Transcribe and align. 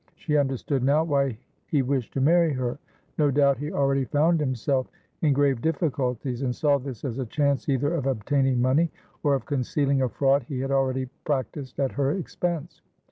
She 0.15 0.35
understood 0.35 0.81
now 0.83 1.03
why 1.03 1.37
he 1.67 1.83
wished 1.83 2.15
to 2.15 2.21
marry 2.21 2.53
her; 2.53 2.79
no 3.19 3.29
doubt 3.29 3.59
he 3.59 3.71
already 3.71 4.05
found 4.05 4.39
himself 4.39 4.89
in 5.21 5.31
grave 5.31 5.61
difficulties, 5.61 6.41
and 6.41 6.55
saw 6.55 6.79
this 6.79 7.05
as 7.05 7.19
a 7.19 7.25
chance 7.27 7.69
either 7.69 7.93
of 7.93 8.07
obtaining 8.07 8.59
money, 8.59 8.89
or 9.21 9.35
of 9.35 9.45
concealing 9.45 10.01
a 10.01 10.09
fraud 10.09 10.41
he 10.41 10.59
had 10.61 10.71
already 10.71 11.05
practised 11.23 11.79
at 11.79 11.91
her 11.91 12.09
expense. 12.13 12.81